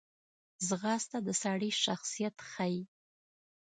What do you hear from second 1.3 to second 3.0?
سړي شخصیت ښیي